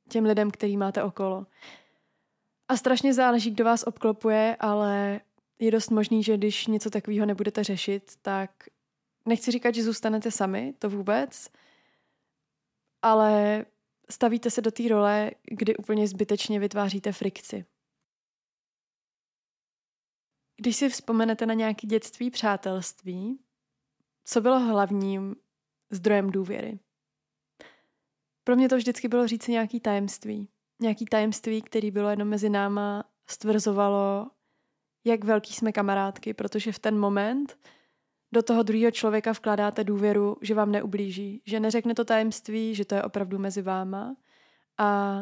[0.10, 1.46] těm lidem, který máte okolo.
[2.70, 5.22] A strašně záleží, kdo vás obklopuje, ale
[5.60, 8.52] je dost možný, že když něco takového nebudete řešit, tak
[9.26, 11.50] nechci říkat, že zůstanete sami, to vůbec,
[13.02, 13.66] ale
[14.10, 17.66] stavíte se do té role, kdy úplně zbytečně vytváříte frikci.
[20.58, 23.40] Když si vzpomenete na nějaké dětství, přátelství,
[24.26, 25.36] co bylo hlavním
[25.90, 26.80] zdrojem důvěry?
[28.44, 30.48] Pro mě to vždycky bylo říct nějaký tajemství.
[30.82, 34.32] Nějaký tajemství, který bylo jenom mezi náma, stvrzovalo,
[35.06, 37.60] jak velký jsme kamarádky, protože v ten moment
[38.32, 42.96] do toho druhého člověka vkládáte důvěru, že vám neublíží, že neřekne to tajemství, že to
[42.96, 44.16] je opravdu mezi váma
[44.78, 45.20] a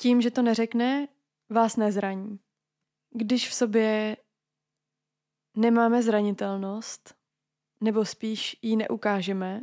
[0.00, 1.08] tím, že to neřekne,
[1.50, 2.38] vás nezraní.
[3.10, 4.16] Když v sobě
[5.56, 7.14] nemáme zranitelnost,
[7.80, 9.60] nebo spíš ji neukážeme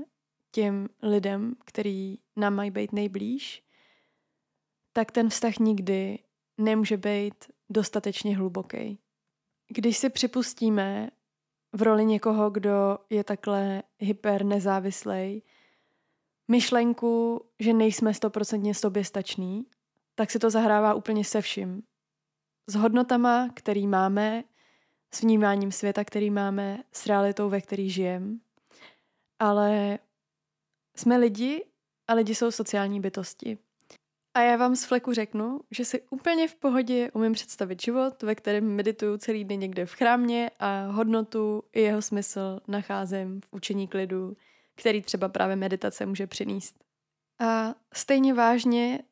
[0.52, 3.65] těm lidem, který nám mají být nejblíž,
[4.98, 6.20] tak ten vztah nikdy
[6.58, 7.36] nemůže být
[7.70, 9.00] dostatečně hluboký.
[9.68, 11.10] Když si připustíme
[11.74, 15.42] v roli někoho, kdo je takhle hyper nezávislej,
[16.48, 19.66] myšlenku, že nejsme stoprocentně soběstační,
[20.16, 21.84] tak si to zahrává úplně se vším.
[22.68, 24.44] S hodnotama, který máme,
[25.14, 28.38] s vnímáním světa, který máme, s realitou, ve který žijeme.
[29.40, 30.00] Ale
[30.96, 31.66] jsme lidi
[32.08, 33.58] a lidi jsou sociální bytosti.
[34.36, 38.36] A já vám z fleku řeknu, že si úplně v pohodě umím představit život, ve
[38.36, 43.88] kterém medituju celý den někde v chrámě a hodnotu i jeho smysl nacházím v učení
[43.88, 44.38] klidu,
[44.76, 46.84] který třeba právě meditace může přinést.
[47.40, 49.04] A stejně vážně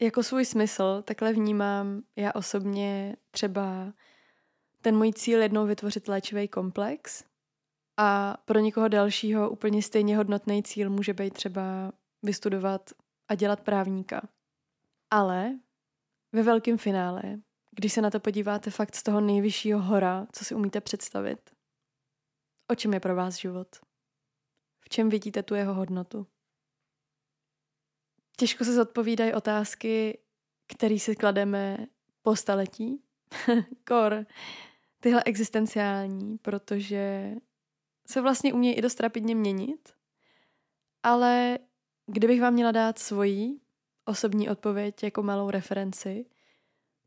[0.00, 3.92] jako svůj smysl takhle vnímám já osobně třeba
[4.80, 7.24] ten můj cíl jednou vytvořit léčivý komplex
[7.96, 12.90] a pro někoho dalšího úplně stejně hodnotný cíl může být třeba vystudovat
[13.28, 14.22] a dělat právníka.
[15.14, 15.58] Ale
[16.32, 17.22] ve velkém finále,
[17.70, 21.50] když se na to podíváte fakt z toho nejvyššího hora, co si umíte představit,
[22.70, 23.68] o čem je pro vás život?
[24.80, 26.26] V čem vidíte tu jeho hodnotu?
[28.36, 30.18] Těžko se zodpovídají otázky,
[30.66, 31.86] které si klademe
[32.22, 33.02] po staletí.
[33.86, 34.26] Kor,
[35.00, 37.34] tyhle existenciální, protože
[38.06, 39.92] se vlastně umějí i dost rapidně měnit.
[41.02, 41.58] Ale
[42.06, 43.63] kdybych vám měla dát svoji
[44.04, 46.26] osobní odpověď jako malou referenci,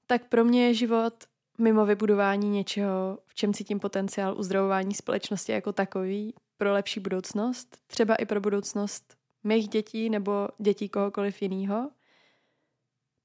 [0.08, 1.14] tak pro mě je život
[1.58, 8.16] mimo vybudování něčeho, v čem cítím potenciál uzdravování společnosti jako takový pro lepší budoucnost, třeba
[8.16, 11.92] i pro budoucnost mých dětí nebo dětí kohokoliv jiného,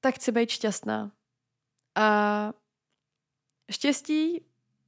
[0.01, 1.11] tak chci být šťastná.
[1.95, 2.53] A
[3.71, 4.45] štěstí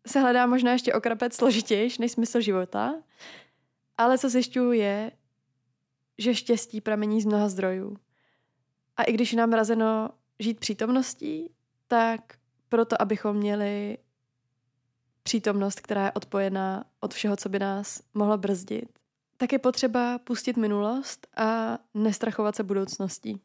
[0.07, 2.95] se hledá možná ještě okrapec složitější než smysl života,
[3.97, 5.11] ale co zjišťuju je,
[6.17, 7.97] že štěstí pramení z mnoha zdrojů.
[8.97, 11.51] A i když je nám razeno žít přítomností,
[11.87, 12.21] tak
[12.69, 13.97] proto, abychom měli
[15.23, 18.99] přítomnost, která je odpojená od všeho, co by nás mohlo brzdit,
[19.37, 23.41] tak je potřeba pustit minulost a nestrachovat se budoucností.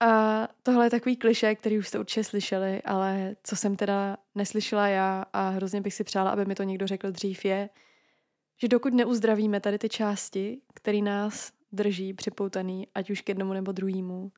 [0.00, 4.88] A tohle je takový kliše, který už jste určitě slyšeli, ale co jsem teda neslyšela
[4.88, 7.68] já a hrozně bych si přála, aby mi to někdo řekl dřív, je,
[8.60, 13.72] že dokud neuzdravíme tady ty části, které nás drží připoutaný, ať už k jednomu nebo
[13.72, 14.32] druhému,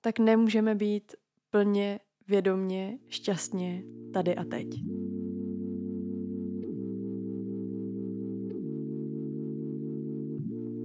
[0.00, 1.14] tak nemůžeme být
[1.50, 3.82] plně, vědomně, šťastně
[4.12, 4.66] tady a teď.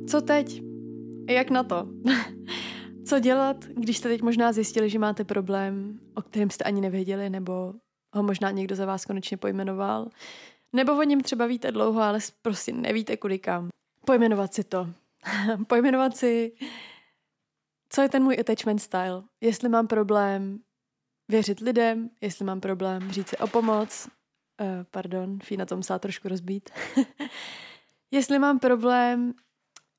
[0.07, 0.61] Co teď?
[1.29, 1.87] Jak na to?
[3.05, 7.29] Co dělat, když jste teď možná zjistili, že máte problém, o kterém jste ani nevěděli,
[7.29, 7.73] nebo
[8.13, 10.09] ho možná někdo za vás konečně pojmenoval,
[10.73, 13.69] nebo o něm třeba víte dlouho, ale prostě nevíte kudy kam.
[14.05, 14.89] Pojmenovat si to.
[15.67, 16.51] Pojmenovat si,
[17.95, 19.23] co je ten můj attachment style.
[19.41, 20.59] Jestli mám problém
[21.29, 24.07] věřit lidem, jestli mám problém říct si o pomoc,
[24.61, 26.69] uh, pardon, Fína to musela trošku rozbít.
[28.11, 29.33] jestli mám problém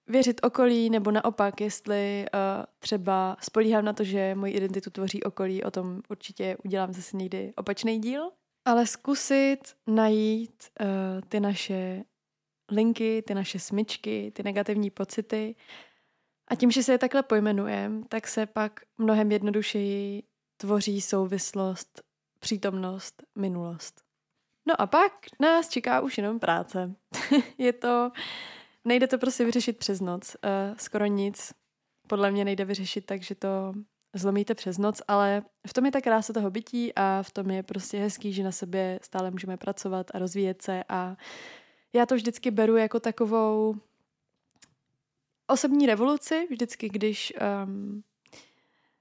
[0.06, 5.64] věřit okolí, nebo naopak, jestli uh, třeba spolíhám na to, že moji identitu tvoří okolí,
[5.64, 8.30] o tom určitě udělám zase někdy opačný díl.
[8.64, 10.86] Ale zkusit najít uh,
[11.28, 12.04] ty naše
[12.70, 15.54] linky, ty naše smyčky, ty negativní pocity.
[16.54, 20.22] A tím, že se je takhle pojmenujeme, tak se pak mnohem jednodušeji
[20.56, 22.02] tvoří souvislost,
[22.38, 24.02] přítomnost, minulost.
[24.66, 26.94] No a pak nás čeká už jenom práce.
[27.58, 28.10] je to,
[28.84, 31.52] nejde to prostě vyřešit přes noc, uh, skoro nic.
[32.06, 33.74] Podle mě nejde vyřešit tak, že to
[34.14, 37.62] zlomíte přes noc, ale v tom je ta krása toho bytí a v tom je
[37.62, 41.16] prostě hezký, že na sobě stále můžeme pracovat a rozvíjet se a
[41.92, 43.76] já to vždycky beru jako takovou
[45.46, 47.32] osobní revoluci, vždycky, když
[47.66, 48.02] um,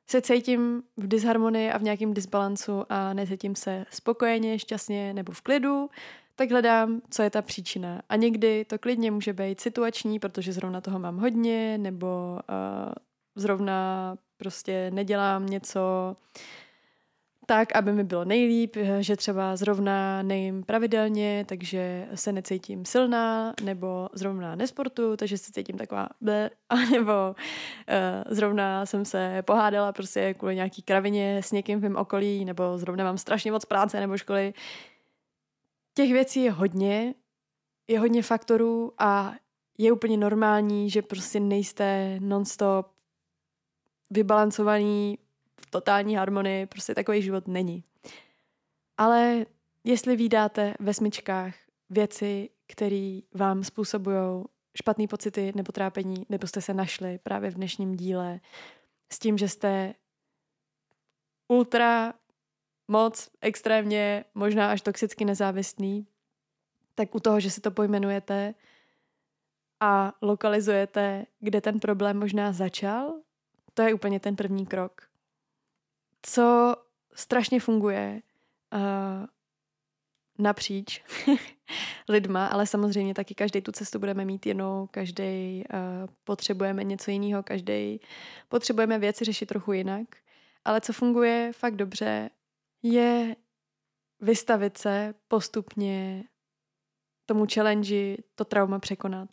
[0.08, 5.42] se cítím v disharmonii a v nějakém disbalancu a necítím se spokojeně, šťastně nebo v
[5.42, 5.90] klidu,
[6.36, 8.02] tak hledám, co je ta příčina.
[8.10, 12.94] A někdy to klidně může být situační, protože zrovna toho mám hodně, nebo uh,
[13.36, 16.16] zrovna prostě nedělám něco
[17.46, 24.10] tak, aby mi bylo nejlíp, že třeba zrovna nejím pravidelně, takže se necítím silná, nebo
[24.14, 26.50] zrovna nesportu, takže se cítím taková ble,
[26.92, 27.36] nebo uh,
[28.36, 33.04] zrovna jsem se pohádala prostě kvůli nějaký kravině s někým v mém okolí, nebo zrovna
[33.04, 34.54] mám strašně moc práce nebo školy.
[35.94, 37.14] Těch věcí je hodně,
[37.88, 39.34] je hodně faktorů a
[39.78, 42.88] je úplně normální, že prostě nejste nonstop
[44.10, 45.18] vybalancovaný
[45.70, 47.84] totální harmonii, prostě takový život není.
[48.98, 49.46] Ale
[49.84, 51.56] jestli vydáte ve smyčkách
[51.90, 54.44] věci, které vám způsobují
[54.78, 58.40] špatné pocity nebo trápení, nebo jste se našli právě v dnešním díle
[59.12, 59.94] s tím, že jste
[61.48, 62.14] ultra
[62.88, 66.08] moc, extrémně, možná až toxicky nezávislý,
[66.96, 68.54] tak u toho, že si to pojmenujete
[69.80, 73.14] a lokalizujete, kde ten problém možná začal,
[73.74, 75.13] to je úplně ten první krok.
[76.26, 76.76] Co
[77.14, 78.22] strašně funguje
[78.74, 79.26] uh,
[80.40, 81.04] napříč
[82.10, 87.44] lidma, ale samozřejmě taky každý tu cestu budeme mít jinou, každý uh, potřebujeme něco jiného,
[87.44, 88.00] každý
[88.48, 90.08] potřebujeme věci řešit trochu jinak.
[90.66, 92.30] Ale co funguje fakt dobře,
[92.84, 93.36] je
[94.20, 96.24] vystavit se postupně
[97.26, 99.30] tomu challenge, to trauma překonat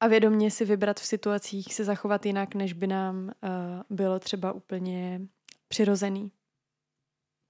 [0.00, 4.52] a vědomě si vybrat v situacích se zachovat jinak, než by nám uh, bylo třeba
[4.52, 5.20] úplně
[5.68, 6.32] přirozený.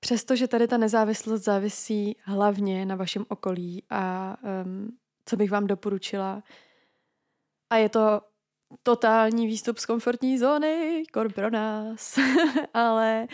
[0.00, 6.42] Přestože tady ta nezávislost závisí hlavně na vašem okolí a um, co bych vám doporučila,
[7.70, 8.20] a je to
[8.82, 12.18] totální výstup z komfortní zóny, kor pro nás,
[12.74, 13.26] ale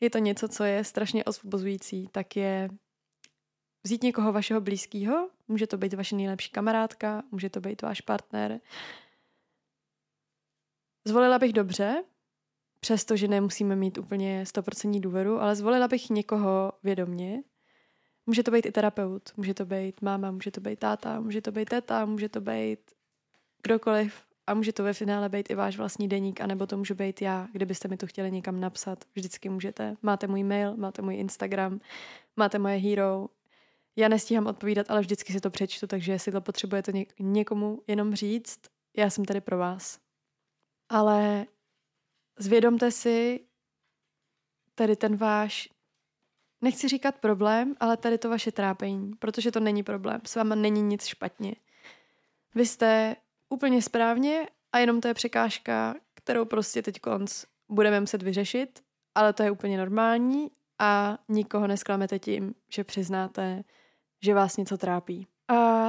[0.00, 2.68] je to něco, co je strašně osvobozující, tak je
[3.84, 8.60] vzít někoho vašeho blízkého, může to být vaše nejlepší kamarádka, může to být váš partner.
[11.04, 12.04] Zvolila bych dobře,
[12.86, 17.42] přestože nemusíme mít úplně 100% důvěru, ale zvolila bych někoho vědomně.
[18.26, 21.52] Může to být i terapeut, může to být máma, může to být táta, může to
[21.52, 22.78] být teta, může to být
[23.62, 27.22] kdokoliv a může to ve finále být i váš vlastní deník, anebo to může být
[27.22, 29.04] já, kdybyste mi to chtěli někam napsat.
[29.14, 29.96] Vždycky můžete.
[30.02, 31.78] Máte můj mail, máte můj Instagram,
[32.36, 33.28] máte moje hero,
[33.96, 38.14] já nestíhám odpovídat, ale vždycky si to přečtu, takže jestli to potřebujete něk- někomu jenom
[38.14, 38.60] říct,
[38.96, 39.98] já jsem tady pro vás.
[40.88, 41.46] Ale
[42.38, 43.46] zvědomte si
[44.74, 45.68] tady ten váš,
[46.60, 50.82] nechci říkat problém, ale tady to vaše trápení, protože to není problém, s váma není
[50.82, 51.54] nic špatně.
[52.54, 53.16] Vy jste
[53.48, 58.82] úplně správně a jenom to je překážka, kterou prostě teď konc budeme muset vyřešit,
[59.14, 63.62] ale to je úplně normální a nikoho nesklamete tím, že přiznáte,
[64.22, 65.26] že vás něco trápí.
[65.48, 65.88] A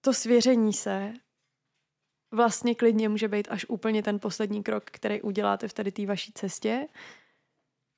[0.00, 1.14] to svěření se
[2.32, 6.32] vlastně klidně může být až úplně ten poslední krok, který uděláte v tady té vaší
[6.32, 6.88] cestě.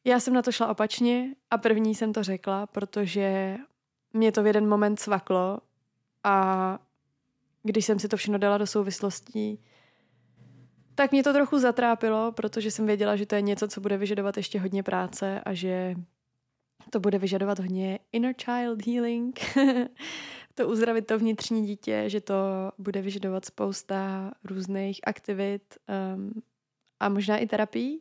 [0.05, 3.57] Já jsem na to šla opačně a první jsem to řekla, protože
[4.13, 5.59] mě to v jeden moment svaklo
[6.25, 6.79] a
[7.63, 9.61] když jsem si to všechno dala do souvislostí,
[10.95, 14.37] tak mě to trochu zatrápilo, protože jsem věděla, že to je něco, co bude vyžadovat
[14.37, 15.95] ještě hodně práce a že
[16.91, 19.41] to bude vyžadovat hodně inner child healing,
[20.55, 22.35] to uzdravit to vnitřní dítě, že to
[22.79, 25.79] bude vyžadovat spousta různých aktivit
[26.15, 26.43] um,
[27.01, 28.01] a možná i terapii.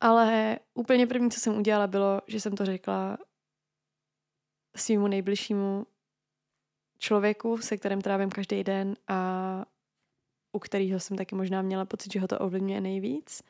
[0.00, 3.18] Ale úplně první, co jsem udělala, bylo, že jsem to řekla
[4.76, 5.86] svýmu nejbližšímu
[6.98, 9.64] člověku, se kterým trávím každý den a
[10.52, 13.42] u kterého jsem taky možná měla pocit, že ho to ovlivňuje nejvíc.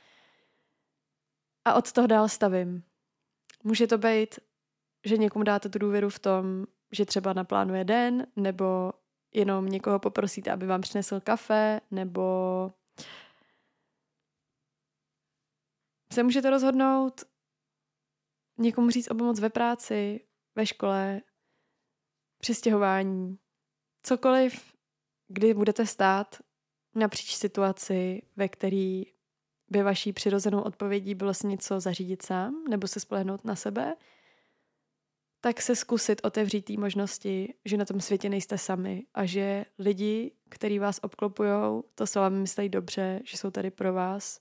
[1.64, 2.82] A od toho dál stavím.
[3.64, 4.38] Může to být,
[5.04, 8.93] že někomu dáte tu důvěru v tom, že třeba naplánuje den, nebo
[9.34, 12.22] jenom někoho poprosíte, aby vám přinesl kafe, nebo
[16.12, 17.24] se můžete rozhodnout
[18.59, 20.20] někomu říct o pomoc ve práci,
[20.55, 21.20] ve škole,
[22.39, 23.39] při stěhování,
[24.03, 24.72] cokoliv,
[25.28, 26.36] kdy budete stát
[26.95, 29.07] napříč situaci, ve který
[29.70, 33.97] by vaší přirozenou odpovědí bylo si něco zařídit sám nebo se spolehnout na sebe,
[35.41, 40.32] tak se zkusit otevřít té možnosti, že na tom světě nejste sami a že lidi,
[40.49, 44.41] kteří vás obklopují, to se vám myslí dobře, že jsou tady pro vás.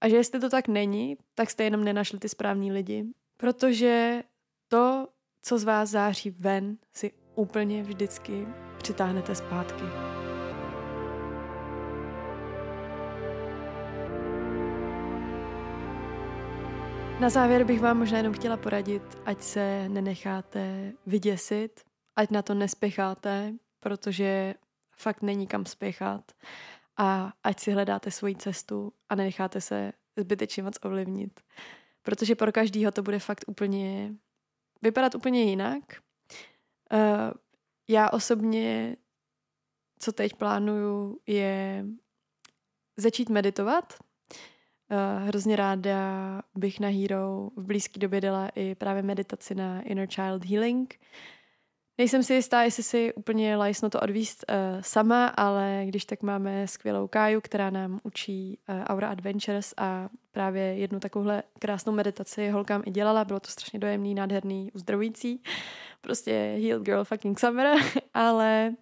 [0.00, 3.04] A že jestli to tak není, tak jste jenom nenašli ty správní lidi.
[3.36, 4.22] Protože
[4.68, 5.08] to,
[5.42, 8.46] co z vás září ven, si úplně vždycky
[8.78, 10.05] přitáhnete zpátky.
[17.20, 21.80] Na závěr bych vám možná jenom chtěla poradit, ať se nenecháte vyděsit,
[22.16, 24.54] ať na to nespěcháte, protože
[24.96, 26.32] fakt není kam spěchat
[26.96, 31.40] a ať si hledáte svoji cestu a nenecháte se zbytečně moc ovlivnit.
[32.02, 34.14] Protože pro každýho to bude fakt úplně
[34.82, 35.82] vypadat úplně jinak.
[36.92, 36.98] Uh,
[37.88, 38.96] já osobně,
[39.98, 41.84] co teď plánuju, je
[42.96, 43.94] začít meditovat,
[44.90, 50.08] Uh, hrozně ráda bych na Hero v blízké době dala i právě meditaci na Inner
[50.08, 50.94] Child Healing.
[51.98, 56.66] Nejsem si jistá, jestli si úplně lajsno to odvíst uh, sama, ale když tak máme
[56.66, 62.82] skvělou Káju, která nám učí uh, Aura Adventures a právě jednu takovouhle krásnou meditaci holkám
[62.86, 63.24] i dělala.
[63.24, 65.42] Bylo to strašně dojemný, nádherný, uzdravující.
[66.00, 67.78] Prostě heal girl fucking summer,
[68.14, 68.74] ale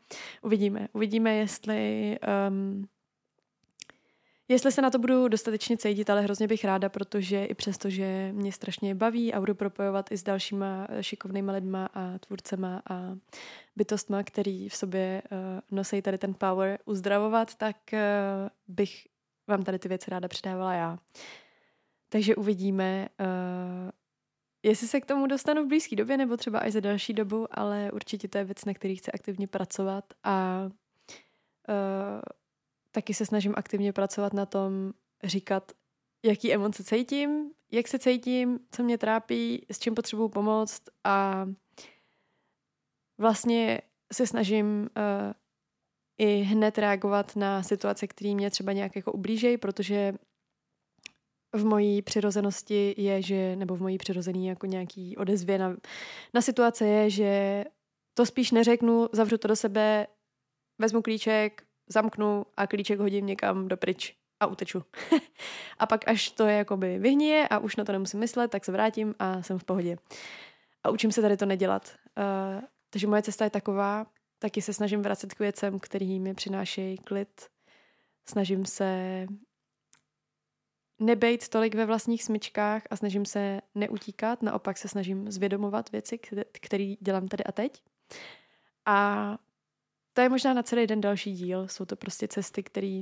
[0.43, 0.89] uvidíme.
[0.93, 2.17] Uvidíme, jestli
[2.49, 2.89] um,
[4.49, 8.31] Jestli se na to budu dostatečně cítit, ale hrozně bych ráda, protože i přesto, že
[8.33, 13.17] mě strašně baví a budu propojovat i s dalšíma eh, šikovnýma lidma a tvůrcema a
[13.77, 15.39] bytostma, který v sobě uh,
[15.71, 17.99] nosí tady ten power uzdravovat, tak uh,
[18.69, 19.09] bych
[19.47, 20.99] vám tady ty věci ráda předávala já.
[22.09, 23.91] Takže uvidíme, uh,
[24.63, 27.91] jestli se k tomu dostanu v blízké době nebo třeba až za další dobu, ale
[27.93, 30.67] určitě to je věc, na který chci aktivně pracovat a
[31.69, 32.21] uh,
[32.95, 34.93] taky se snažím aktivně pracovat na tom,
[35.25, 35.73] říkat,
[36.25, 41.47] jaký emoce cítím, jak se cítím, co mě trápí, s čím potřebuju pomoct a
[43.21, 43.81] vlastně
[44.13, 45.33] se snažím uh,
[46.19, 50.15] i hned reagovat na situace, které mě třeba nějak jako ublížejí, protože
[51.55, 55.77] v mojí přirozenosti je, že, nebo v mojí přirozený jako nějaký odezvě na,
[56.35, 57.65] na situace je, že
[58.15, 60.07] to spíš neřeknu, zavřu to do sebe,
[60.79, 64.85] vezmu klíček, zamknu a klíček hodím někam do pryč a uteču.
[65.79, 68.73] a pak až to je jakoby vyhníje a už na to nemusím myslet, tak se
[68.73, 69.97] vrátím a jsem v pohodě.
[70.83, 71.97] A učím se tady to nedělat.
[72.19, 74.07] Uh, takže moje cesta je taková,
[74.39, 77.49] taky se snažím vracet k věcem, který mi přinášejí klid.
[78.29, 79.27] Snažím se
[80.99, 86.19] nebejt tolik ve vlastních smyčkách a snažím se neutíkat, naopak se snažím zvědomovat věci,
[86.53, 87.83] které dělám tady a teď.
[88.87, 89.39] A
[90.15, 91.69] to je možná na celý den další díl.
[91.69, 93.01] Jsou to prostě cesty, které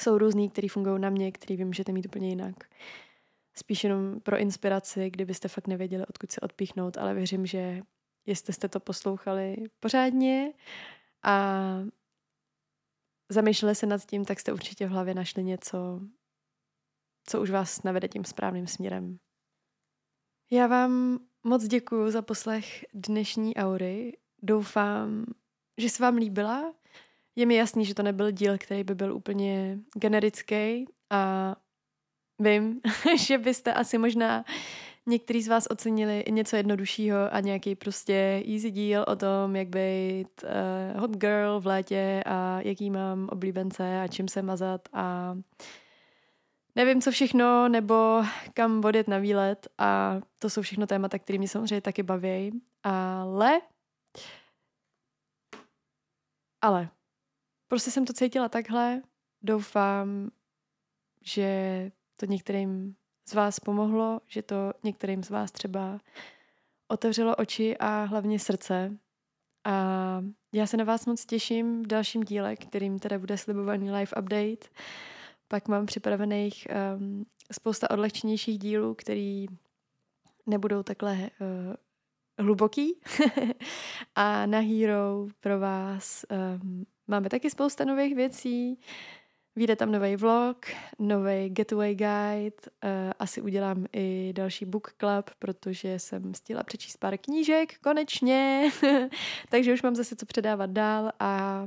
[0.00, 2.54] jsou různé, které fungují na mě, které vy můžete mít úplně jinak.
[3.54, 7.82] Spíš jenom pro inspiraci, kdybyste fakt nevěděli, odkud se odpíchnout, ale věřím, že
[8.26, 10.52] jestli jste to poslouchali pořádně
[11.22, 11.64] a
[13.28, 16.00] zamýšleli se nad tím, tak jste určitě v hlavě našli něco,
[17.26, 19.18] co už vás navede tím správným směrem.
[20.50, 24.16] Já vám moc děkuji za poslech dnešní aury.
[24.42, 25.24] Doufám,
[25.80, 26.72] že se vám líbila.
[27.36, 31.56] Je mi jasný, že to nebyl díl, který by byl úplně generický a
[32.38, 32.80] vím,
[33.26, 34.44] že byste asi možná
[35.06, 40.44] některý z vás ocenili něco jednoduššího a nějaký prostě easy díl o tom, jak být
[40.44, 45.36] uh, hot girl v létě a jaký mám oblíbence a čím se mazat a
[46.76, 48.22] nevím co všechno, nebo
[48.54, 53.60] kam vodit na výlet a to jsou všechno témata, které mě samozřejmě taky baví, ale
[56.62, 56.88] ale
[57.68, 59.02] prostě jsem to cítila takhle.
[59.42, 60.30] Doufám,
[61.24, 62.94] že to některým
[63.28, 66.00] z vás pomohlo, že to některým z vás třeba
[66.88, 68.98] otevřelo oči a hlavně srdce.
[69.64, 69.74] A
[70.52, 74.68] já se na vás moc těším v dalším díle, kterým teda bude slibovaný live update.
[75.48, 79.46] Pak mám připravených um, spousta odlehčenějších dílů, který
[80.46, 81.74] nebudou takhle uh,
[82.40, 83.00] hluboký.
[84.14, 86.24] a na Hero pro vás
[86.62, 88.80] um, máme taky spousta nových věcí.
[89.56, 90.66] Vyjde tam nový vlog,
[90.98, 97.18] nový getaway guide, uh, asi udělám i další book club, protože jsem stihla přečíst pár
[97.18, 98.70] knížek, konečně,
[99.48, 101.66] takže už mám zase co předávat dál a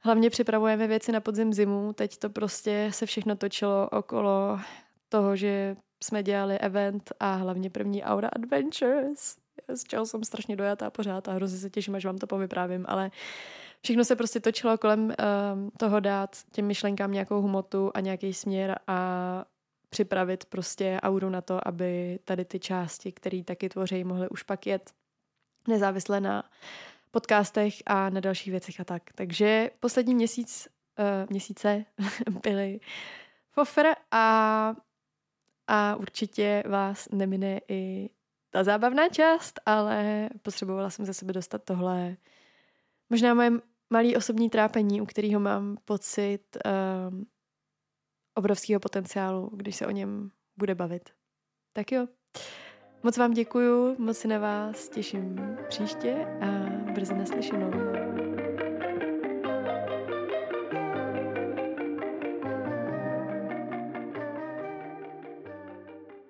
[0.00, 4.60] hlavně připravujeme věci na podzim zimu, teď to prostě se všechno točilo okolo
[5.08, 9.36] toho, že jsme dělali event a hlavně první Aura Adventures
[9.74, 13.10] z čeho jsem strašně dojatá pořád a hrozně se těším, až vám to povyprávím, ale
[13.82, 15.14] všechno se prostě točilo kolem uh,
[15.76, 19.44] toho dát těm myšlenkám nějakou hmotu a nějaký směr a
[19.90, 24.66] připravit prostě auru na to, aby tady ty části, které taky tvoří, mohly už pak
[24.66, 24.90] jet
[25.68, 26.50] nezávisle na
[27.10, 29.02] podcastech a na dalších věcech a tak.
[29.14, 31.84] Takže poslední měsíc, uh, měsíce
[32.42, 32.80] byly
[33.52, 34.74] fofr a,
[35.66, 38.10] a určitě vás nemine i
[38.50, 42.16] ta zábavná část, ale potřebovala jsem ze sebe dostat tohle
[43.10, 43.50] možná moje
[43.90, 46.42] malý osobní trápení, u kterého mám pocit
[47.10, 47.26] um,
[48.34, 51.10] obrovského potenciálu, když se o něm bude bavit.
[51.72, 52.06] Tak jo.
[53.02, 56.46] Moc vám děkuju, moc si na vás těším příště a
[56.92, 58.09] brzy naslyšenou.